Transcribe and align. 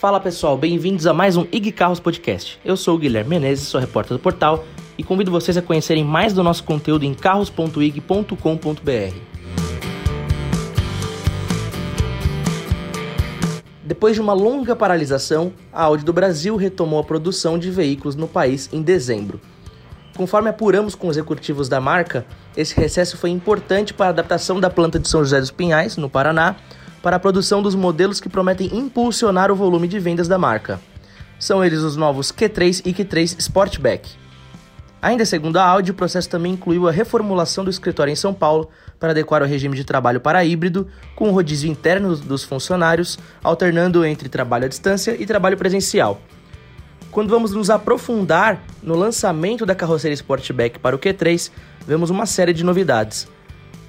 Fala 0.00 0.18
pessoal, 0.18 0.56
bem-vindos 0.56 1.06
a 1.06 1.12
mais 1.12 1.36
um 1.36 1.46
IG 1.52 1.72
Carros 1.72 2.00
Podcast. 2.00 2.58
Eu 2.64 2.74
sou 2.74 2.94
o 2.94 2.98
Guilherme 2.98 3.38
Menezes, 3.38 3.68
sou 3.68 3.78
repórter 3.78 4.16
do 4.16 4.18
portal 4.18 4.64
e 4.96 5.04
convido 5.04 5.30
vocês 5.30 5.58
a 5.58 5.62
conhecerem 5.62 6.02
mais 6.02 6.32
do 6.32 6.42
nosso 6.42 6.64
conteúdo 6.64 7.04
em 7.04 7.12
carros.ig.com.br. 7.12 8.34
Depois 13.84 14.14
de 14.14 14.22
uma 14.22 14.32
longa 14.32 14.74
paralisação, 14.74 15.52
a 15.70 15.82
Audi 15.82 16.02
do 16.02 16.14
Brasil 16.14 16.56
retomou 16.56 17.00
a 17.00 17.04
produção 17.04 17.58
de 17.58 17.70
veículos 17.70 18.16
no 18.16 18.26
país 18.26 18.70
em 18.72 18.80
dezembro. 18.80 19.38
Conforme 20.16 20.48
apuramos 20.48 20.94
com 20.94 21.08
os 21.08 21.18
executivos 21.18 21.68
da 21.68 21.78
marca, 21.78 22.24
esse 22.56 22.74
recesso 22.74 23.18
foi 23.18 23.28
importante 23.28 23.92
para 23.92 24.06
a 24.06 24.08
adaptação 24.08 24.58
da 24.58 24.70
planta 24.70 24.98
de 24.98 25.06
São 25.06 25.20
José 25.20 25.40
dos 25.40 25.50
Pinhais, 25.50 25.98
no 25.98 26.08
Paraná, 26.08 26.56
para 27.02 27.16
a 27.16 27.20
produção 27.20 27.62
dos 27.62 27.74
modelos 27.74 28.20
que 28.20 28.28
prometem 28.28 28.76
impulsionar 28.76 29.50
o 29.50 29.56
volume 29.56 29.88
de 29.88 29.98
vendas 29.98 30.28
da 30.28 30.38
marca. 30.38 30.80
São 31.38 31.64
eles 31.64 31.80
os 31.80 31.96
novos 31.96 32.30
Q3 32.30 32.82
e 32.84 32.92
Q3 32.92 33.38
Sportback. 33.38 34.20
Ainda 35.02 35.24
segundo 35.24 35.56
a 35.56 35.64
Audi, 35.64 35.92
o 35.92 35.94
processo 35.94 36.28
também 36.28 36.52
incluiu 36.52 36.86
a 36.86 36.92
reformulação 36.92 37.64
do 37.64 37.70
escritório 37.70 38.12
em 38.12 38.16
São 38.16 38.34
Paulo 38.34 38.68
para 38.98 39.12
adequar 39.12 39.42
o 39.42 39.46
regime 39.46 39.74
de 39.74 39.82
trabalho 39.82 40.20
para 40.20 40.44
híbrido, 40.44 40.86
com 41.16 41.30
o 41.30 41.32
rodízio 41.32 41.70
interno 41.70 42.14
dos 42.14 42.44
funcionários, 42.44 43.18
alternando 43.42 44.04
entre 44.04 44.28
trabalho 44.28 44.66
à 44.66 44.68
distância 44.68 45.16
e 45.18 45.24
trabalho 45.24 45.56
presencial. 45.56 46.20
Quando 47.10 47.30
vamos 47.30 47.52
nos 47.52 47.70
aprofundar 47.70 48.62
no 48.82 48.94
lançamento 48.94 49.64
da 49.64 49.74
carroceria 49.74 50.14
Sportback 50.14 50.78
para 50.78 50.94
o 50.94 50.98
Q3, 50.98 51.50
vemos 51.86 52.10
uma 52.10 52.26
série 52.26 52.52
de 52.52 52.62
novidades. 52.62 53.26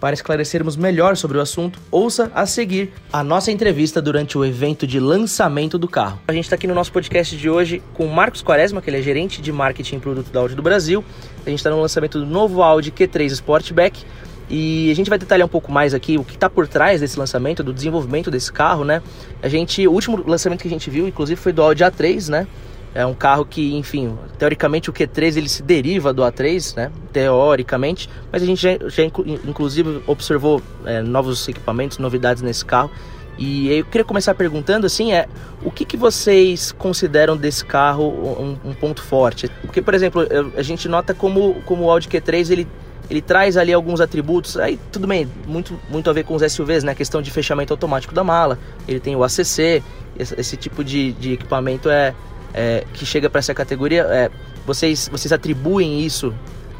Para 0.02 0.16
esclarecermos 0.16 0.76
melhor 0.76 1.16
sobre 1.16 1.38
o 1.38 1.41
assunto, 1.41 1.80
ouça 1.91 2.32
a 2.34 2.48
seguir 2.48 2.92
a 3.14 3.23
nossa 3.23 3.52
entrevista 3.52 4.02
durante 4.02 4.36
o 4.36 4.44
evento 4.44 4.88
de 4.88 5.00
lançamento 5.00 5.78
do 5.78 5.88
carro. 5.88 6.20
A 6.28 6.34
gente 6.34 6.45
está 6.45 6.56
aqui 6.56 6.66
no 6.66 6.73
nosso 6.73 6.92
podcast 6.92 7.38
de 7.38 7.48
hoje 7.48 7.84
com 7.94 8.08
o 8.08 8.12
Marcos 8.12 8.42
Quaresma, 8.42 8.81
que 8.81 8.90
ele 8.90 8.98
é 8.98 9.02
gerente 9.03 9.40
de 9.44 9.52
marketing 9.52 9.98
e 9.98 10.00
produto 10.00 10.31
da 10.31 10.40
Audi 10.40 10.56
do 10.56 10.64
Brasil. 10.64 11.06
A 11.45 11.50
gente 11.52 11.59
está 11.59 11.70
no 11.70 11.80
lançamento 11.80 12.17
do 12.17 12.25
novo 12.25 12.64
Audi 12.64 12.92
Q3 12.92 13.28
Sportback. 13.28 14.03
E 14.50 14.90
a 14.90 14.95
gente 14.95 15.08
vai 15.08 15.20
detalhar 15.20 15.45
um 15.45 15.50
pouco 15.50 15.72
mais 15.72 15.94
aqui 15.94 16.18
o 16.18 16.23
que 16.23 16.34
está 16.34 16.50
por 16.50 16.68
trás 16.68 17.00
desse 17.00 17.20
lançamento, 17.20 17.62
do 17.62 17.72
desenvolvimento 17.72 18.31
desse 18.31 18.52
carro, 18.52 18.84
né? 18.84 19.03
A 19.40 19.47
gente, 19.47 19.88
o 19.88 19.92
último 19.92 20.23
lançamento 20.28 20.64
que 20.64 20.68
a 20.68 20.72
gente 20.72 20.90
viu, 20.90 21.08
inclusive, 21.08 21.40
foi 21.40 21.53
do 21.53 21.62
Audi 21.62 21.84
A3, 21.84 22.28
né? 22.28 22.47
É 22.94 23.06
um 23.06 23.14
carro 23.14 23.45
que, 23.45 23.73
enfim, 23.75 24.17
teoricamente 24.38 24.89
o 24.89 24.94
Q3 24.94 25.38
ele 25.38 25.47
se 25.47 25.64
deriva 25.64 26.11
do 26.11 26.23
A3, 26.23 26.75
né? 26.75 26.92
Teoricamente, 27.14 28.09
mas 28.31 28.44
a 28.44 28.45
gente 28.45 28.61
já, 28.61 28.78
já 28.89 29.03
inclusive 29.03 30.02
observou 30.06 30.61
é, 30.86 31.02
novos 31.02 31.47
equipamentos, 31.47 31.97
novidades 31.97 32.44
nesse 32.44 32.66
carro. 32.66 32.92
E 33.38 33.72
eu 33.72 33.86
queria 33.86 34.03
começar 34.03 34.36
perguntando 34.36 34.86
assim, 34.86 35.14
é 35.14 35.28
o 35.64 35.72
que, 35.72 35.86
que 35.86 35.95
vocês 35.95 36.72
consideram 36.73 37.38
desse 37.38 37.64
carro 37.64 38.08
um, 38.08 38.58
um 38.69 38.73
ponto 38.73 39.02
forte? 39.02 39.50
Porque, 39.62 39.81
por 39.81 39.94
exemplo, 39.94 40.28
a 40.56 40.62
gente 40.62 40.88
nota 40.89 41.14
como, 41.14 41.56
como 41.66 41.86
o 41.86 41.92
Audi 41.92 42.09
Q3 42.09 42.52
ele, 42.52 42.67
ele 43.09 43.22
traz 43.22 43.56
ali 43.56 43.72
alguns 43.72 44.02
atributos, 44.02 44.58
aí 44.58 44.78
tudo 44.92 45.08
bem, 45.08 45.28
muito, 45.47 45.80
muito 45.89 46.09
a 46.09 46.14
ver 46.14 46.25
com 46.25 46.36
os 46.36 46.52
SUVs, 46.52 46.84
né? 46.84 46.92
A 46.92 46.95
questão 46.95 47.22
de 47.22 47.31
fechamento 47.31 47.73
automático 47.73 48.14
da 48.14 48.23
mala, 48.23 48.59
ele 48.88 49.00
tem 49.00 49.16
o 49.16 49.23
ACC, 49.23 49.81
esse, 50.19 50.39
esse 50.39 50.58
tipo 50.58 50.84
de, 50.84 51.14
de 51.14 51.34
equipamento 51.34 51.89
é, 51.89 52.14
é, 52.53 52.85
que 52.94 53.05
chega 53.05 53.30
para 53.30 53.39
essa 53.39 53.53
categoria, 53.53 54.03
é, 54.03 54.30
vocês, 54.66 55.07
vocês 55.09 55.31
atribuem 55.31 56.02
isso 56.02 56.33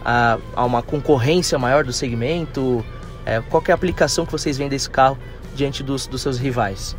a, 0.04 0.38
a, 0.56 0.66
uma 0.66 0.82
concorrência 0.82 1.58
maior 1.58 1.84
do 1.84 1.94
segmento? 1.94 2.86
É, 3.26 3.42
qual 3.50 3.64
é 3.68 3.72
a 3.72 3.76
aplicação 3.76 4.26
que 4.26 4.32
vocês 4.32 4.58
veem 4.58 4.70
desse 4.70 4.90
carro 4.90 5.18
diante 5.56 5.84
dos, 5.84 6.08
dos 6.08 6.22
seus 6.22 6.38
rivais? 6.38 6.96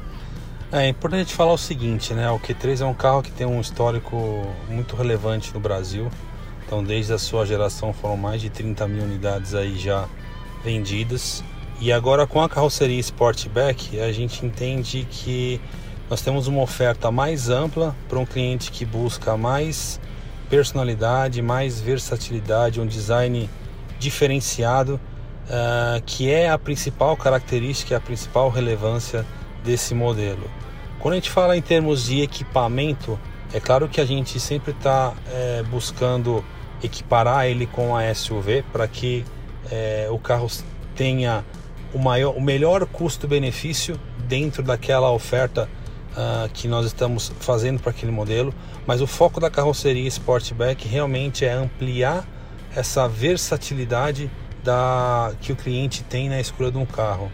É 0.71 0.89
importante 0.89 1.35
falar 1.35 1.53
o 1.53 1.59
seguinte, 1.59 2.15
né? 2.15 2.31
O 2.31 2.39
Q3 2.39 2.81
é 2.81 2.87
um 2.87 2.95
carro 2.95 3.23
que 3.23 3.31
tem 3.31 3.47
um 3.47 3.61
histórico 3.61 4.47
muito 4.69 4.97
relevante 4.97 5.53
no 5.53 5.61
Brasil. 5.61 6.11
Então, 6.65 6.83
desde 6.83 7.13
a 7.13 7.19
sua 7.19 7.45
geração 7.45 7.93
foram 7.93 8.17
mais 8.17 8.41
de 8.41 8.49
30 8.49 8.89
mil 8.89 9.03
unidades 9.03 9.55
aí 9.55 9.79
já 9.79 10.09
vendidas. 10.65 11.45
E 11.79 11.93
agora 11.93 12.27
com 12.27 12.41
a 12.41 12.49
carroceria 12.49 12.99
Sportback, 13.01 14.01
a 14.01 14.11
gente 14.13 14.47
entende 14.47 15.07
que 15.11 15.61
nós 16.09 16.21
temos 16.21 16.47
uma 16.47 16.61
oferta 16.61 17.11
mais 17.11 17.49
ampla 17.49 17.97
para 18.09 18.19
um 18.19 18.27
cliente 18.27 18.71
que 18.71 18.85
busca 18.85 19.37
mais 19.37 20.01
personalidade, 20.51 21.41
mais 21.41 21.81
versatilidade, 21.81 22.81
um 22.81 22.87
design 22.87 23.49
diferenciado, 23.99 25.01
uh, 25.47 26.03
que 26.05 26.31
é 26.31 26.51
a 26.51 26.59
principal 26.59 27.17
característica, 27.17 27.97
a 27.97 28.01
principal 28.01 28.51
relevância 28.51 29.25
desse 29.65 29.95
modelo. 29.95 30.51
Quando 30.99 31.15
a 31.15 31.17
gente 31.17 31.31
fala 31.31 31.57
em 31.57 31.63
termos 31.63 32.05
de 32.05 32.21
equipamento, 32.21 33.19
é 33.53 33.61
claro 33.61 33.89
que 33.89 34.01
a 34.01 34.05
gente 34.05 34.39
sempre 34.39 34.73
está 34.73 35.15
é, 35.31 35.63
buscando 35.65 36.45
equiparar 36.83 37.47
ele 37.47 37.67
com 37.67 37.97
a 37.97 38.15
SUV 38.15 38.65
para 38.73 38.87
que 38.87 39.25
é, 39.71 40.09
o 40.11 40.19
carro 40.19 40.49
tenha 40.95 41.45
o, 41.93 41.99
maior, 41.99 42.35
o 42.37 42.41
melhor 42.41 42.87
custo-benefício 42.87 43.99
dentro 44.29 44.63
daquela 44.63 45.11
oferta 45.11 45.69
uh, 46.13 46.49
que 46.53 46.69
nós 46.69 46.87
estamos 46.87 47.33
fazendo 47.41 47.81
para 47.81 47.91
aquele 47.91 48.13
modelo, 48.13 48.55
mas 48.87 49.01
o 49.01 49.07
foco 49.07 49.41
da 49.41 49.51
carroceria 49.51 50.07
Sportback 50.09 50.87
realmente 50.87 51.45
é 51.45 51.53
ampliar 51.53 52.27
essa 52.75 53.09
versatilidade 53.09 54.31
da, 54.63 55.33
que 55.41 55.53
o 55.53 55.57
cliente 55.57 56.03
tem 56.05 56.29
na 56.29 56.41
escolha 56.41 56.71
de 56.71 56.79
um 56.79 56.87
carro. 56.87 57.31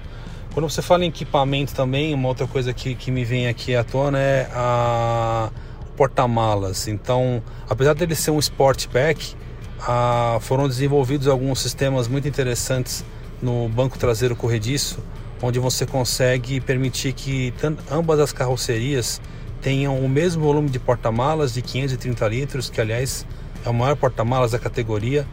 Quando 0.52 0.68
você 0.68 0.82
fala 0.82 1.04
em 1.04 1.08
equipamento 1.08 1.74
também, 1.74 2.14
uma 2.14 2.28
outra 2.28 2.46
coisa 2.46 2.72
que, 2.72 2.94
que 2.94 3.10
me 3.10 3.24
vem 3.24 3.46
aqui 3.46 3.76
à 3.76 3.84
tona 3.84 4.18
é 4.18 4.50
a, 4.52 5.50
porta-malas. 5.96 6.88
Então, 6.88 7.42
apesar 7.68 7.94
dele 7.94 8.14
ser 8.14 8.30
um 8.30 8.38
Sportback, 8.38 9.34
uh, 9.80 10.40
foram 10.40 10.68
desenvolvidos 10.68 11.26
alguns 11.26 11.60
sistemas 11.60 12.08
muito 12.08 12.26
interessantes 12.26 13.04
no 13.42 13.68
banco 13.68 13.98
traseiro 13.98 14.34
corrediço 14.34 14.98
onde 15.42 15.58
você 15.58 15.86
consegue 15.86 16.60
permitir 16.60 17.12
que 17.12 17.52
ambas 17.90 18.18
as 18.20 18.32
carrocerias 18.32 19.20
tenham 19.60 19.98
o 19.98 20.08
mesmo 20.08 20.42
volume 20.42 20.68
de 20.68 20.78
porta-malas 20.78 21.54
de 21.54 21.62
530 21.62 22.28
litros, 22.28 22.70
que 22.70 22.80
aliás 22.80 23.26
é 23.64 23.68
o 23.68 23.74
maior 23.74 23.96
porta-malas 23.96 24.52
da 24.52 24.58
categoria, 24.58 25.26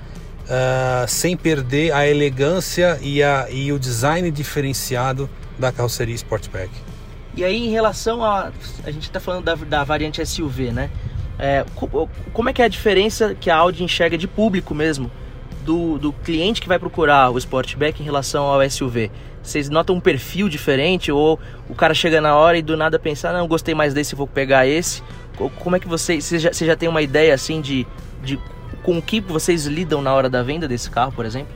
uh, 0.46 1.08
sem 1.08 1.38
perder 1.38 1.94
a 1.94 2.08
elegância 2.08 3.00
e, 3.02 3.22
a, 3.22 3.48
e 3.50 3.72
o 3.72 3.80
design 3.80 4.30
diferenciado 4.32 5.30
da 5.58 5.72
carroceria 5.72 6.16
Sportback. 6.16 6.70
E 7.36 7.44
aí 7.44 7.68
em 7.68 7.70
relação 7.70 8.24
a... 8.24 8.52
a 8.84 8.92
gente 8.92 9.04
está 9.04 9.20
falando 9.20 9.44
da, 9.44 9.56
da 9.56 9.84
variante 9.84 10.26
SUV, 10.26 10.72
né? 10.72 10.90
É, 11.38 11.66
como 12.32 12.50
é 12.50 12.54
que 12.54 12.62
é 12.62 12.66
a 12.66 12.70
diferença 12.70 13.36
que 13.36 13.50
a 13.50 13.58
Audi 13.58 13.84
enxerga 13.84 14.18
de 14.18 14.26
público 14.26 14.74
mesmo 14.74 15.12
do, 15.66 15.98
do 15.98 16.14
cliente 16.14 16.62
que 16.62 16.68
vai 16.68 16.78
procurar 16.78 17.32
o 17.32 17.38
Sportback 17.38 18.02
em 18.02 18.06
relação 18.06 18.46
ao 18.46 18.70
SUV? 18.70 19.12
Vocês 19.42 19.70
notam 19.70 19.96
um 19.96 20.00
perfil 20.00 20.48
diferente 20.48 21.12
ou 21.12 21.40
o 21.70 21.76
cara 21.76 21.94
chega 21.94 22.22
na 22.22 22.36
hora 22.36 22.58
e 22.58 22.62
do 22.62 22.78
nada 22.78 22.98
pensa, 22.98 23.34
não, 23.34 23.48
gostei 23.48 23.76
mais 23.76 23.94
desse, 23.94 24.16
vou 24.16 24.28
pegar 24.28 24.68
esse? 24.68 25.04
Como 25.60 25.76
é 25.76 25.80
que 25.80 25.88
vocês, 25.88 26.24
você 26.24 26.40
já, 26.40 26.54
você 26.54 26.66
já 26.66 26.76
tem 26.76 26.88
uma 26.88 27.02
ideia 27.02 27.34
assim 27.34 27.60
de, 27.62 27.86
de 28.24 28.40
com 28.82 28.98
o 28.98 29.02
que 29.02 29.20
vocês 29.20 29.66
lidam 29.66 30.02
na 30.02 30.14
hora 30.14 30.30
da 30.30 30.42
venda 30.42 30.68
desse 30.68 30.90
carro, 30.90 31.12
por 31.12 31.26
exemplo? 31.26 31.54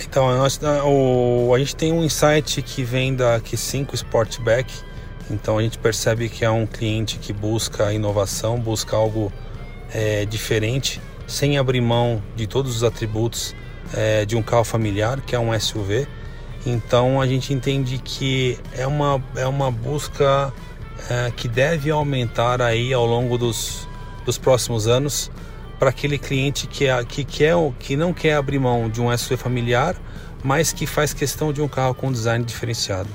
Então, 0.00 0.26
o, 0.86 1.54
a 1.54 1.58
gente 1.58 1.76
tem 1.76 1.92
um 1.92 2.04
insight 2.04 2.62
que 2.62 2.82
vem 2.82 3.14
da 3.14 3.40
Q5 3.40 3.94
Sportback, 3.94 4.72
então 5.30 5.58
a 5.58 5.62
gente 5.62 5.76
percebe 5.78 6.28
que 6.28 6.44
é 6.44 6.50
um 6.50 6.66
cliente 6.66 7.18
que 7.18 7.32
busca 7.32 7.92
inovação, 7.92 8.58
busca 8.58 8.96
algo 8.96 9.32
é, 9.92 10.24
diferente 10.24 11.00
sem 11.28 11.58
abrir 11.58 11.82
mão 11.82 12.20
de 12.34 12.46
todos 12.46 12.74
os 12.74 12.82
atributos 12.82 13.54
é, 13.94 14.24
de 14.24 14.34
um 14.34 14.42
carro 14.42 14.64
familiar, 14.64 15.20
que 15.20 15.36
é 15.36 15.38
um 15.38 15.58
SUV. 15.58 16.08
Então 16.66 17.20
a 17.20 17.26
gente 17.26 17.52
entende 17.52 17.98
que 17.98 18.58
é 18.72 18.86
uma, 18.86 19.22
é 19.36 19.46
uma 19.46 19.70
busca 19.70 20.52
é, 21.08 21.30
que 21.30 21.46
deve 21.46 21.90
aumentar 21.90 22.60
aí 22.60 22.92
ao 22.92 23.06
longo 23.06 23.38
dos, 23.38 23.86
dos 24.24 24.38
próximos 24.38 24.88
anos 24.88 25.30
para 25.78 25.90
aquele 25.90 26.18
cliente 26.18 26.66
que, 26.66 26.86
é, 26.86 27.04
que, 27.04 27.22
quer, 27.22 27.54
que 27.78 27.94
não 27.94 28.12
quer 28.12 28.34
abrir 28.34 28.58
mão 28.58 28.88
de 28.88 29.00
um 29.00 29.16
SUV 29.16 29.36
familiar, 29.36 29.94
mas 30.42 30.72
que 30.72 30.86
faz 30.86 31.12
questão 31.12 31.52
de 31.52 31.60
um 31.62 31.68
carro 31.68 31.94
com 31.94 32.10
design 32.10 32.44
diferenciado. 32.44 33.08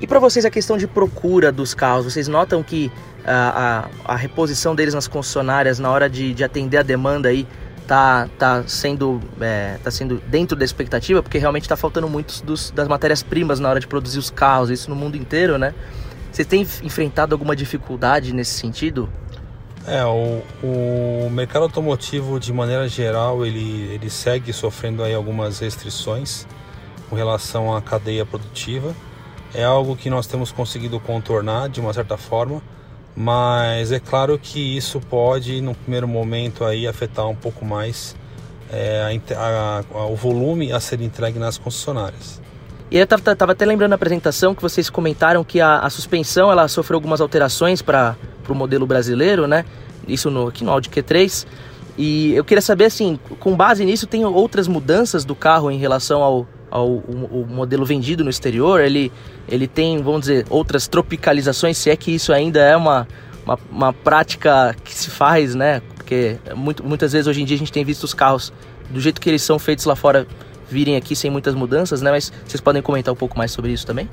E 0.00 0.06
para 0.06 0.18
vocês 0.18 0.44
a 0.44 0.50
questão 0.50 0.76
de 0.76 0.86
procura 0.86 1.50
dos 1.50 1.72
carros, 1.72 2.04
vocês 2.04 2.28
notam 2.28 2.62
que 2.62 2.90
a, 3.32 3.88
a, 4.04 4.16
reposição 4.16 4.74
deles 4.74 4.94
nas 4.94 5.08
concessionárias 5.08 5.78
na 5.78 5.90
hora 5.90 6.08
de, 6.08 6.32
de 6.32 6.44
atender 6.44 6.78
a 6.78 6.82
demanda 6.82 7.28
aí 7.28 7.46
tá, 7.86 8.28
tá, 8.38 8.64
sendo, 8.66 9.20
é, 9.40 9.78
tá 9.82 9.90
sendo 9.90 10.20
dentro 10.28 10.56
da 10.56 10.64
expectativa, 10.64 11.22
porque 11.22 11.38
realmente 11.38 11.62
está 11.62 11.76
faltando 11.76 12.08
muitos 12.08 12.40
dos, 12.40 12.70
das 12.70 12.88
matérias-primas 12.88 13.60
na 13.60 13.68
hora 13.68 13.80
de 13.80 13.86
produzir 13.86 14.18
os 14.18 14.30
carros, 14.30 14.70
isso 14.70 14.90
no 14.90 14.96
mundo 14.96 15.16
inteiro, 15.16 15.58
né? 15.58 15.74
Você 16.30 16.44
tem 16.44 16.62
enfrentado 16.82 17.34
alguma 17.34 17.56
dificuldade 17.56 18.32
nesse 18.32 18.58
sentido? 18.58 19.08
É, 19.86 20.04
o, 20.04 20.42
o 20.62 21.30
mercado 21.30 21.62
automotivo 21.62 22.40
de 22.40 22.52
maneira 22.52 22.88
geral 22.88 23.46
ele, 23.46 23.88
ele 23.92 24.10
segue 24.10 24.52
sofrendo 24.52 25.02
aí 25.04 25.14
algumas 25.14 25.60
restrições 25.60 26.44
com 27.08 27.14
relação 27.14 27.74
à 27.74 27.80
cadeia 27.80 28.26
produtiva. 28.26 28.94
É 29.54 29.64
algo 29.64 29.96
que 29.96 30.10
nós 30.10 30.26
temos 30.26 30.50
conseguido 30.50 30.98
contornar 30.98 31.68
de 31.68 31.80
uma 31.80 31.92
certa 31.92 32.16
forma, 32.16 32.60
mas 33.16 33.92
é 33.92 33.98
claro 33.98 34.38
que 34.38 34.76
isso 34.76 35.00
pode, 35.00 35.60
no 35.62 35.74
primeiro 35.74 36.06
momento, 36.06 36.64
aí 36.64 36.86
afetar 36.86 37.26
um 37.26 37.34
pouco 37.34 37.64
mais 37.64 38.14
é, 38.70 39.18
a, 39.34 39.82
a, 39.94 40.06
o 40.06 40.14
volume 40.14 40.70
a 40.70 40.78
ser 40.78 41.00
entregue 41.00 41.38
nas 41.38 41.56
concessionárias. 41.56 42.40
E 42.90 42.98
eu 42.98 43.04
estava 43.04 43.52
até 43.52 43.64
lembrando 43.64 43.90
na 43.90 43.96
apresentação 43.96 44.54
que 44.54 44.62
vocês 44.62 44.88
comentaram 44.90 45.42
que 45.42 45.60
a, 45.60 45.78
a 45.80 45.90
suspensão 45.90 46.52
ela 46.52 46.68
sofreu 46.68 46.96
algumas 46.96 47.20
alterações 47.20 47.82
para 47.82 48.16
o 48.48 48.54
modelo 48.54 48.86
brasileiro, 48.86 49.46
né? 49.46 49.64
Isso 50.06 50.30
no, 50.30 50.48
aqui 50.48 50.62
no 50.62 50.70
Audi 50.70 50.88
Q3. 50.88 51.46
E 51.98 52.34
eu 52.34 52.44
queria 52.44 52.62
saber, 52.62 52.84
assim, 52.84 53.18
com 53.40 53.56
base 53.56 53.84
nisso, 53.84 54.06
tem 54.06 54.24
outras 54.24 54.68
mudanças 54.68 55.24
do 55.24 55.34
carro 55.34 55.70
em 55.70 55.78
relação 55.78 56.22
ao, 56.22 56.46
o, 56.70 56.98
o 57.42 57.46
modelo 57.48 57.84
vendido 57.84 58.24
no 58.24 58.30
exterior? 58.30 58.80
Ele, 58.80 59.12
ele 59.48 59.66
tem, 59.66 60.02
vamos 60.02 60.20
dizer, 60.22 60.46
outras 60.50 60.88
tropicalizações, 60.88 61.76
se 61.76 61.90
é 61.90 61.96
que 61.96 62.14
isso 62.14 62.32
ainda 62.32 62.60
é 62.60 62.76
uma, 62.76 63.06
uma, 63.44 63.58
uma 63.70 63.92
prática 63.92 64.74
que 64.84 64.94
se 64.94 65.10
faz, 65.10 65.54
né? 65.54 65.80
Porque 65.94 66.38
muito, 66.54 66.84
muitas 66.84 67.12
vezes 67.12 67.26
hoje 67.26 67.42
em 67.42 67.44
dia 67.44 67.56
a 67.56 67.58
gente 67.58 67.72
tem 67.72 67.84
visto 67.84 68.04
os 68.04 68.14
carros 68.14 68.52
do 68.90 69.00
jeito 69.00 69.20
que 69.20 69.28
eles 69.28 69.42
são 69.42 69.58
feitos 69.58 69.84
lá 69.84 69.96
fora 69.96 70.26
virem 70.68 70.96
aqui 70.96 71.14
sem 71.14 71.30
muitas 71.30 71.54
mudanças, 71.54 72.02
né? 72.02 72.10
Mas 72.10 72.32
vocês 72.44 72.60
podem 72.60 72.82
comentar 72.82 73.12
um 73.12 73.16
pouco 73.16 73.38
mais 73.38 73.52
sobre 73.52 73.72
isso 73.72 73.86
também? 73.86 74.08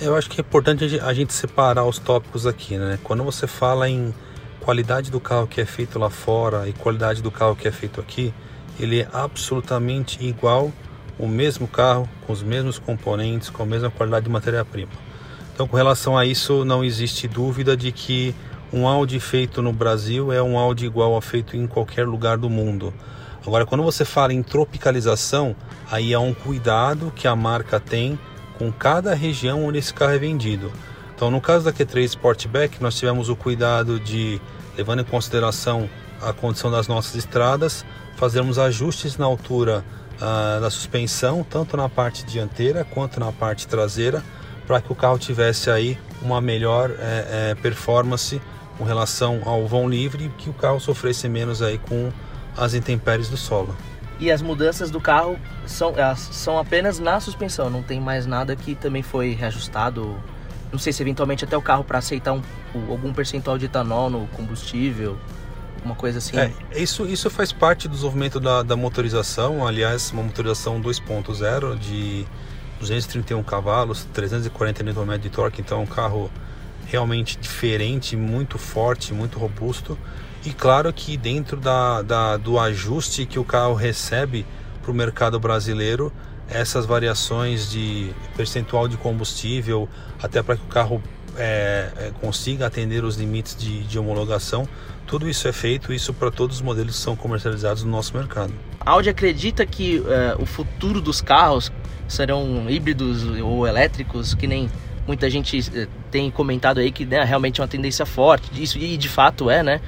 Eu 0.00 0.16
acho 0.16 0.28
que 0.28 0.40
é 0.40 0.42
importante 0.42 1.00
a 1.00 1.14
gente 1.14 1.32
separar 1.32 1.84
os 1.84 1.98
tópicos 1.98 2.46
aqui, 2.46 2.76
né? 2.76 2.98
Quando 3.02 3.22
você 3.22 3.46
fala 3.46 3.88
em 3.88 4.12
qualidade 4.60 5.10
do 5.10 5.20
carro 5.20 5.46
que 5.46 5.60
é 5.60 5.64
feito 5.64 5.98
lá 5.98 6.10
fora 6.10 6.68
e 6.68 6.72
qualidade 6.72 7.22
do 7.22 7.30
carro 7.30 7.54
que 7.54 7.68
é 7.68 7.70
feito 7.70 8.00
aqui, 8.00 8.32
ele 8.78 9.00
é 9.00 9.08
absolutamente 9.12 10.24
igual, 10.24 10.72
o 11.18 11.26
mesmo 11.26 11.68
carro, 11.68 12.08
com 12.26 12.32
os 12.32 12.42
mesmos 12.42 12.78
componentes, 12.78 13.50
com 13.50 13.62
a 13.62 13.66
mesma 13.66 13.90
qualidade 13.90 14.24
de 14.24 14.30
matéria-prima. 14.30 14.90
Então, 15.54 15.68
com 15.68 15.76
relação 15.76 16.18
a 16.18 16.26
isso, 16.26 16.64
não 16.64 16.84
existe 16.84 17.28
dúvida 17.28 17.76
de 17.76 17.92
que 17.92 18.34
um 18.72 18.88
Audi 18.88 19.20
feito 19.20 19.62
no 19.62 19.72
Brasil 19.72 20.32
é 20.32 20.42
um 20.42 20.58
Audi 20.58 20.84
igual 20.86 21.16
a 21.16 21.22
feito 21.22 21.56
em 21.56 21.66
qualquer 21.66 22.06
lugar 22.06 22.36
do 22.36 22.50
mundo. 22.50 22.92
Agora, 23.46 23.64
quando 23.64 23.84
você 23.84 24.04
fala 24.04 24.32
em 24.32 24.42
tropicalização, 24.42 25.54
aí 25.90 26.12
há 26.12 26.18
um 26.18 26.34
cuidado 26.34 27.12
que 27.14 27.28
a 27.28 27.36
marca 27.36 27.78
tem 27.78 28.18
com 28.58 28.72
cada 28.72 29.14
região 29.14 29.64
onde 29.64 29.78
esse 29.78 29.92
carro 29.94 30.12
é 30.12 30.18
vendido. 30.18 30.72
Então, 31.14 31.30
no 31.30 31.40
caso 31.40 31.64
da 31.64 31.72
Q3 31.72 32.04
Sportback, 32.04 32.82
nós 32.82 32.96
tivemos 32.96 33.28
o 33.28 33.36
cuidado 33.36 34.00
de, 34.00 34.40
levando 34.76 35.02
em 35.02 35.04
consideração 35.04 35.88
a 36.20 36.32
condição 36.32 36.70
das 36.70 36.88
nossas 36.88 37.14
estradas, 37.14 37.84
fazermos 38.16 38.58
ajustes 38.58 39.16
na 39.16 39.26
altura 39.26 39.84
da 40.18 40.70
suspensão, 40.70 41.44
tanto 41.48 41.76
na 41.76 41.88
parte 41.88 42.24
dianteira 42.24 42.84
quanto 42.84 43.18
na 43.20 43.32
parte 43.32 43.66
traseira, 43.66 44.22
para 44.66 44.80
que 44.80 44.92
o 44.92 44.94
carro 44.94 45.18
tivesse 45.18 45.70
aí 45.70 45.98
uma 46.22 46.40
melhor 46.40 46.90
é, 46.98 47.50
é, 47.50 47.54
performance 47.56 48.40
com 48.78 48.84
relação 48.84 49.42
ao 49.44 49.66
vão 49.66 49.88
livre 49.88 50.24
e 50.24 50.28
que 50.30 50.50
o 50.50 50.52
carro 50.52 50.80
sofresse 50.80 51.28
menos 51.28 51.62
aí 51.62 51.78
com 51.78 52.10
as 52.56 52.74
intempéries 52.74 53.28
do 53.28 53.36
solo. 53.36 53.76
E 54.18 54.30
as 54.30 54.40
mudanças 54.40 54.90
do 54.90 55.00
carro 55.00 55.38
são, 55.66 55.94
são 56.16 56.58
apenas 56.58 56.98
na 56.98 57.18
suspensão, 57.20 57.68
não 57.68 57.82
tem 57.82 58.00
mais 58.00 58.26
nada 58.26 58.54
que 58.54 58.74
também 58.74 59.02
foi 59.02 59.32
reajustado. 59.32 60.16
Não 60.72 60.78
sei 60.78 60.92
se 60.92 61.02
eventualmente 61.02 61.44
até 61.44 61.56
o 61.56 61.62
carro 61.62 61.84
para 61.84 61.98
aceitar 61.98 62.32
um, 62.32 62.42
algum 62.88 63.12
percentual 63.12 63.58
de 63.58 63.66
etanol 63.66 64.08
no 64.10 64.26
combustível, 64.28 65.18
uma 65.84 65.94
coisa 65.94 66.18
assim. 66.18 66.36
É, 66.36 66.50
isso, 66.74 67.06
isso 67.06 67.28
faz 67.30 67.52
parte 67.52 67.86
do 67.86 67.92
desenvolvimento 67.92 68.40
da, 68.40 68.62
da 68.62 68.76
motorização, 68.76 69.66
aliás, 69.66 70.10
uma 70.12 70.22
motorização 70.22 70.80
2.0 70.80 71.78
de 71.78 72.26
231 72.80 73.42
cavalos, 73.42 74.06
340 74.12 74.82
Nm 74.82 75.18
de 75.18 75.30
torque, 75.30 75.60
então 75.60 75.80
é 75.80 75.82
um 75.82 75.86
carro 75.86 76.30
realmente 76.86 77.38
diferente, 77.38 78.16
muito 78.16 78.58
forte, 78.58 79.12
muito 79.12 79.38
robusto. 79.38 79.98
E 80.44 80.52
claro 80.52 80.92
que 80.92 81.16
dentro 81.16 81.56
da, 81.58 82.02
da 82.02 82.36
do 82.36 82.58
ajuste 82.58 83.24
que 83.24 83.38
o 83.38 83.44
carro 83.44 83.74
recebe 83.74 84.44
para 84.82 84.90
o 84.90 84.94
mercado 84.94 85.40
brasileiro, 85.40 86.12
essas 86.48 86.84
variações 86.84 87.70
de 87.70 88.12
percentual 88.36 88.86
de 88.86 88.98
combustível, 88.98 89.88
até 90.22 90.42
para 90.42 90.56
que 90.56 90.64
o 90.64 90.68
carro 90.68 91.02
é, 91.36 91.90
é, 91.96 92.12
consiga 92.20 92.66
atender 92.66 93.04
os 93.04 93.16
limites 93.16 93.56
de, 93.56 93.82
de 93.82 93.98
homologação, 93.98 94.68
tudo 95.06 95.28
isso 95.28 95.46
é 95.46 95.52
feito, 95.52 95.92
isso 95.92 96.12
para 96.14 96.30
todos 96.30 96.56
os 96.56 96.62
modelos 96.62 96.96
que 96.96 97.02
são 97.02 97.14
comercializados 97.14 97.84
no 97.84 97.90
nosso 97.90 98.16
mercado. 98.16 98.52
A 98.80 98.92
Audi 98.92 99.10
acredita 99.10 99.64
que 99.66 99.98
uh, 99.98 100.42
o 100.42 100.46
futuro 100.46 101.00
dos 101.00 101.20
carros 101.20 101.70
serão 102.08 102.68
híbridos 102.68 103.22
ou 103.40 103.66
elétricos, 103.66 104.34
que 104.34 104.46
nem 104.46 104.70
muita 105.06 105.28
gente 105.28 105.58
uh, 105.58 105.88
tem 106.10 106.30
comentado 106.30 106.78
aí 106.78 106.90
que 106.90 107.04
né, 107.04 107.22
realmente 107.22 107.60
é 107.60 107.62
uma 107.62 107.68
tendência 107.68 108.06
forte 108.06 108.52
disso, 108.52 108.78
e 108.78 108.96
de 108.96 109.08
fato 109.08 109.50
é, 109.50 109.62
né? 109.62 109.80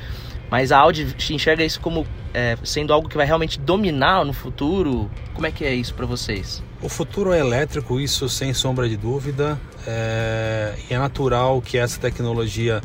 Mas 0.50 0.70
a 0.70 0.78
Audi 0.78 1.14
enxerga 1.30 1.64
isso 1.64 1.80
como 1.80 2.06
é, 2.32 2.56
sendo 2.62 2.92
algo 2.92 3.08
que 3.08 3.16
vai 3.16 3.26
realmente 3.26 3.58
dominar 3.58 4.24
no 4.24 4.32
futuro. 4.32 5.10
Como 5.34 5.46
é 5.46 5.50
que 5.50 5.64
é 5.64 5.74
isso 5.74 5.94
para 5.94 6.06
vocês? 6.06 6.62
O 6.82 6.88
futuro 6.88 7.32
é 7.32 7.40
elétrico, 7.40 7.98
isso 7.98 8.28
sem 8.28 8.54
sombra 8.54 8.88
de 8.88 8.96
dúvida. 8.96 9.58
É, 9.86 10.74
e 10.88 10.94
é 10.94 10.98
natural 10.98 11.60
que 11.60 11.78
essa 11.78 11.98
tecnologia 11.98 12.80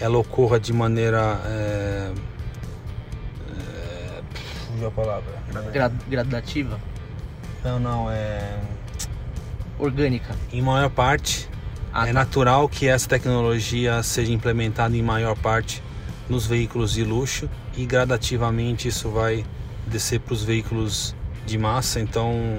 ela 0.00 0.18
ocorra 0.18 0.58
de 0.58 0.72
maneira. 0.72 1.40
É, 1.46 2.10
é, 4.80 4.86
a 4.86 4.90
palavra. 4.90 5.32
gradativa? 6.08 6.80
Não, 7.62 7.78
não, 7.78 8.10
é. 8.10 8.58
Orgânica. 9.78 10.34
Em 10.52 10.60
maior 10.60 10.90
parte. 10.90 11.48
Ah, 11.92 12.04
é 12.04 12.06
tá. 12.08 12.12
natural 12.12 12.68
que 12.68 12.88
essa 12.88 13.08
tecnologia 13.08 14.02
seja 14.02 14.32
implementada 14.32 14.96
em 14.96 15.02
maior 15.02 15.36
parte 15.36 15.80
nos 16.28 16.46
veículos 16.46 16.92
de 16.92 17.04
luxo 17.04 17.48
e 17.76 17.84
gradativamente 17.84 18.88
isso 18.88 19.08
vai 19.10 19.44
descer 19.86 20.20
para 20.20 20.34
os 20.34 20.42
veículos 20.42 21.14
de 21.46 21.58
massa. 21.58 22.00
Então 22.00 22.58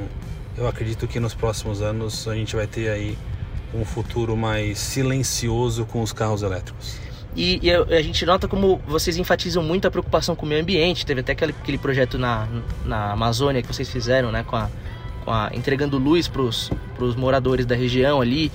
eu 0.58 0.68
acredito 0.68 1.08
que 1.08 1.20
nos 1.20 1.34
próximos 1.34 1.82
anos 1.82 2.28
a 2.28 2.36
gente 2.36 2.56
vai 2.56 2.68
ter 2.68 2.90
aí 2.90 3.18
um 3.74 3.84
futuro 3.84 4.38
mais 4.38 4.80
silencioso 4.80 5.86
com 5.86 6.02
os 6.02 6.14
carros 6.14 6.42
elétricos. 6.42 7.00
E, 7.36 7.60
e, 7.62 7.70
a 7.70 8.02
gente 8.02 8.26
nota 8.26 8.48
como 8.48 8.82
vocês 8.88 9.18
enfatizam 9.18 9.62
muito 9.62 9.86
a 9.86 9.92
preocupação 9.92 10.36
com 10.36 10.46
o 10.46 10.50
meio 10.50 10.62
ambiente. 10.62 11.06
Teve 11.06 11.20
até 11.20 11.34
aquele, 11.34 11.52
aquele 11.52 11.78
projeto 11.78 12.18
na, 12.18 12.48
na 12.86 13.12
Amazônia 13.12 13.62
que 13.62 13.68
vocês 13.68 13.90
fizeram, 13.90 14.32
né? 14.32 14.44
Com 14.44 14.56
a, 14.56 14.70
com 15.26 15.32
a 15.32 15.52
entregando 15.54 15.98
luz 15.98 16.30
para 16.30 16.42
os 16.42 17.16
moradores 17.18 17.66
da 17.66 17.76
região 17.76 18.22
ali. 18.22 18.50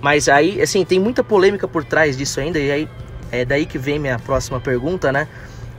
Mas 0.00 0.28
aí, 0.28 0.62
assim, 0.62 0.84
tem 0.84 1.00
muita 1.00 1.24
polêmica 1.24 1.66
por 1.66 1.84
trás 1.84 2.16
disso 2.16 2.38
ainda. 2.38 2.60
E 2.60 2.70
aí 2.70 2.88
é 3.30 3.44
daí 3.44 3.66
que 3.66 3.78
vem 3.78 3.98
minha 3.98 4.18
próxima 4.18 4.60
pergunta, 4.60 5.12
né? 5.12 5.28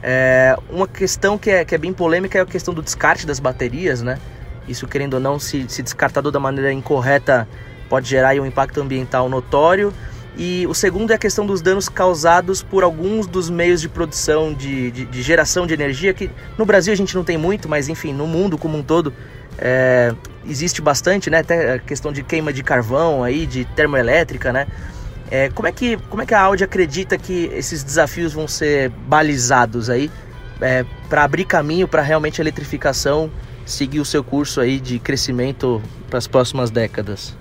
É, 0.03 0.57
uma 0.69 0.87
questão 0.87 1.37
que 1.37 1.49
é, 1.49 1.63
que 1.63 1.75
é 1.75 1.77
bem 1.77 1.93
polêmica 1.93 2.37
é 2.37 2.41
a 2.41 2.45
questão 2.45 2.73
do 2.73 2.81
descarte 2.81 3.25
das 3.25 3.39
baterias, 3.39 4.01
né? 4.01 4.17
Isso, 4.67 4.87
querendo 4.87 5.15
ou 5.15 5.19
não, 5.19 5.39
se, 5.39 5.65
se 5.67 5.83
descartado 5.83 6.31
da 6.31 6.39
maneira 6.39 6.71
incorreta, 6.71 7.47
pode 7.89 8.07
gerar 8.09 8.35
um 8.35 8.45
impacto 8.45 8.81
ambiental 8.81 9.27
notório. 9.29 9.93
E 10.37 10.65
o 10.67 10.73
segundo 10.73 11.11
é 11.11 11.15
a 11.15 11.17
questão 11.17 11.45
dos 11.45 11.61
danos 11.61 11.89
causados 11.89 12.63
por 12.63 12.83
alguns 12.83 13.27
dos 13.27 13.49
meios 13.49 13.81
de 13.81 13.89
produção 13.89 14.53
de, 14.53 14.89
de, 14.89 15.05
de 15.05 15.21
geração 15.21 15.67
de 15.67 15.73
energia, 15.73 16.13
que 16.13 16.31
no 16.57 16.65
Brasil 16.65 16.93
a 16.93 16.95
gente 16.95 17.13
não 17.15 17.23
tem 17.23 17.37
muito, 17.37 17.67
mas 17.67 17.89
enfim, 17.89 18.13
no 18.13 18.25
mundo 18.25 18.57
como 18.57 18.77
um 18.77 18.83
todo 18.83 19.13
é, 19.57 20.13
existe 20.47 20.81
bastante, 20.81 21.29
né? 21.29 21.39
Até 21.39 21.73
a 21.73 21.79
questão 21.79 22.11
de 22.13 22.23
queima 22.23 22.53
de 22.53 22.63
carvão 22.63 23.23
aí, 23.23 23.45
de 23.45 23.65
termoelétrica, 23.65 24.53
né? 24.53 24.67
É, 25.31 25.49
como, 25.49 25.65
é 25.67 25.71
que, 25.71 25.95
como 26.09 26.21
é 26.21 26.25
que 26.25 26.33
a 26.33 26.41
Audi 26.41 26.63
acredita 26.63 27.17
que 27.17 27.45
esses 27.53 27.83
desafios 27.83 28.33
vão 28.33 28.49
ser 28.49 28.89
balizados 28.89 29.89
aí 29.89 30.11
é, 30.59 30.85
para 31.09 31.23
abrir 31.23 31.45
caminho 31.45 31.87
para 31.87 32.01
realmente 32.01 32.41
a 32.41 32.43
eletrificação 32.43 33.31
seguir 33.65 34.01
o 34.01 34.05
seu 34.05 34.23
curso 34.23 34.59
aí 34.59 34.79
de 34.79 34.99
crescimento 34.99 35.81
para 36.09 36.17
as 36.17 36.27
próximas 36.27 36.69
décadas? 36.69 37.33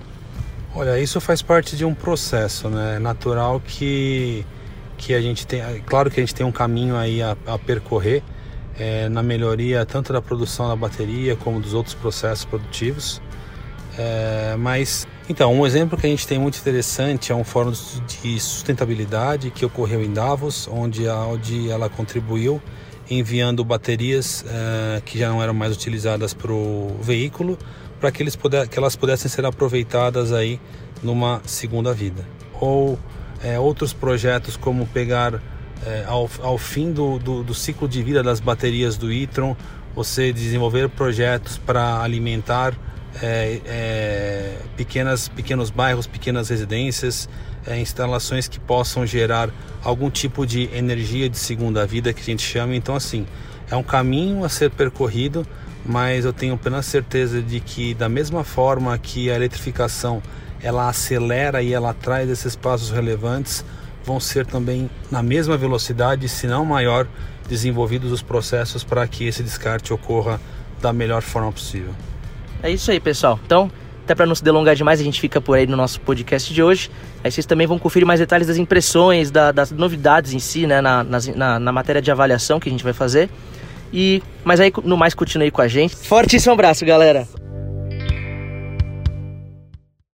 Olha, 0.72 1.00
isso 1.00 1.20
faz 1.20 1.42
parte 1.42 1.76
de 1.76 1.84
um 1.84 1.92
processo, 1.92 2.68
né? 2.68 2.96
É 2.96 2.98
natural 3.00 3.60
que, 3.60 4.46
que 4.96 5.12
a 5.12 5.20
gente 5.20 5.44
tem, 5.44 5.60
claro 5.84 6.10
que 6.10 6.20
a 6.20 6.22
gente 6.22 6.34
tem 6.34 6.46
um 6.46 6.52
caminho 6.52 6.96
aí 6.96 7.20
a, 7.20 7.36
a 7.44 7.58
percorrer 7.58 8.22
é, 8.78 9.08
na 9.08 9.22
melhoria 9.22 9.84
tanto 9.84 10.12
da 10.12 10.22
produção 10.22 10.68
da 10.68 10.76
bateria 10.76 11.34
como 11.34 11.60
dos 11.60 11.74
outros 11.74 11.94
processos 11.94 12.44
produtivos, 12.44 13.20
é, 13.98 14.56
mas 14.58 15.06
então, 15.30 15.54
um 15.54 15.64
exemplo 15.64 15.96
que 15.96 16.06
a 16.06 16.10
gente 16.10 16.26
tem 16.26 16.40
muito 16.40 16.58
interessante 16.58 17.30
é 17.30 17.34
um 17.34 17.44
fórum 17.44 17.70
de 17.70 18.40
sustentabilidade 18.40 19.52
que 19.52 19.64
ocorreu 19.64 20.02
em 20.02 20.12
Davos, 20.12 20.68
onde 20.68 21.08
a 21.08 21.14
Audi 21.14 21.70
ela 21.70 21.88
contribuiu 21.88 22.60
enviando 23.08 23.64
baterias 23.64 24.44
uh, 24.44 25.00
que 25.02 25.18
já 25.18 25.28
não 25.28 25.40
eram 25.40 25.54
mais 25.54 25.72
utilizadas 25.72 26.34
para 26.34 26.52
o 26.52 26.96
veículo, 27.00 27.56
para 28.00 28.10
que, 28.10 28.22
eles 28.22 28.36
que 28.36 28.76
elas 28.76 28.96
pudessem 28.96 29.30
ser 29.30 29.44
aproveitadas 29.44 30.32
aí 30.32 30.60
numa 31.00 31.40
segunda 31.44 31.92
vida. 31.92 32.26
Ou 32.60 32.98
é, 33.42 33.56
outros 33.56 33.92
projetos 33.92 34.56
como 34.56 34.84
pegar 34.86 35.40
é, 35.86 36.04
ao, 36.08 36.28
ao 36.42 36.58
fim 36.58 36.92
do, 36.92 37.20
do, 37.20 37.44
do, 37.44 37.54
ciclo 37.54 37.88
de 37.88 38.02
vida 38.02 38.22
das 38.22 38.40
baterias 38.40 38.96
do 38.96 39.12
e-tron, 39.12 39.56
você 39.94 40.32
desenvolver 40.32 40.88
projetos 40.88 41.56
para 41.56 42.02
alimentar 42.02 42.74
é, 43.22 43.60
é, 43.66 44.56
pequenas, 44.76 45.28
pequenos 45.28 45.70
bairros, 45.70 46.06
pequenas 46.06 46.48
residências, 46.48 47.28
é, 47.66 47.78
instalações 47.78 48.48
que 48.48 48.58
possam 48.58 49.06
gerar 49.06 49.50
algum 49.82 50.10
tipo 50.10 50.46
de 50.46 50.68
energia 50.74 51.28
de 51.28 51.38
segunda 51.38 51.86
vida 51.86 52.12
que 52.12 52.20
a 52.20 52.24
gente 52.24 52.42
chama. 52.42 52.74
Então, 52.74 52.94
assim, 52.94 53.26
é 53.70 53.76
um 53.76 53.82
caminho 53.82 54.44
a 54.44 54.48
ser 54.48 54.70
percorrido, 54.70 55.46
mas 55.84 56.24
eu 56.24 56.32
tenho 56.32 56.56
plena 56.56 56.82
certeza 56.82 57.42
de 57.42 57.60
que, 57.60 57.94
da 57.94 58.08
mesma 58.08 58.44
forma 58.44 58.96
que 58.98 59.30
a 59.30 59.34
eletrificação 59.34 60.22
ela 60.62 60.88
acelera 60.88 61.62
e 61.62 61.72
ela 61.72 61.94
traz 61.94 62.28
esses 62.28 62.54
passos 62.54 62.90
relevantes, 62.90 63.64
vão 64.04 64.20
ser 64.20 64.46
também 64.46 64.90
na 65.10 65.22
mesma 65.22 65.56
velocidade, 65.56 66.28
se 66.28 66.46
não 66.46 66.64
maior, 66.64 67.06
desenvolvidos 67.48 68.12
os 68.12 68.22
processos 68.22 68.84
para 68.84 69.06
que 69.08 69.26
esse 69.26 69.42
descarte 69.42 69.92
ocorra 69.92 70.40
da 70.80 70.92
melhor 70.92 71.22
forma 71.22 71.50
possível. 71.50 71.94
É 72.62 72.70
isso 72.70 72.90
aí, 72.90 73.00
pessoal. 73.00 73.38
Então, 73.44 73.70
até 74.04 74.14
para 74.14 74.26
não 74.26 74.34
se 74.34 74.42
delongar 74.42 74.74
demais, 74.74 75.00
a 75.00 75.04
gente 75.04 75.20
fica 75.20 75.40
por 75.40 75.56
aí 75.56 75.66
no 75.66 75.76
nosso 75.76 76.00
podcast 76.00 76.52
de 76.52 76.62
hoje. 76.62 76.90
Aí 77.22 77.30
vocês 77.30 77.46
também 77.46 77.66
vão 77.66 77.78
conferir 77.78 78.06
mais 78.06 78.18
detalhes 78.18 78.46
das 78.46 78.56
impressões, 78.56 79.30
da, 79.30 79.52
das 79.52 79.70
novidades 79.70 80.32
em 80.32 80.38
si, 80.38 80.66
né, 80.66 80.80
na, 80.80 81.04
na, 81.04 81.60
na, 81.60 81.72
matéria 81.72 82.02
de 82.02 82.10
avaliação 82.10 82.58
que 82.58 82.68
a 82.68 82.72
gente 82.72 82.84
vai 82.84 82.92
fazer. 82.92 83.30
E, 83.92 84.22
mas 84.44 84.58
aí, 84.60 84.72
no 84.84 84.96
mais, 84.96 85.14
continue 85.14 85.44
aí 85.44 85.50
com 85.50 85.62
a 85.62 85.68
gente. 85.68 85.94
Fortíssimo 85.94 86.52
abraço, 86.52 86.84
galera! 86.84 87.39